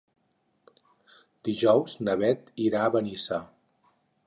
[1.51, 3.41] Dijous na Beth irà a Benissa.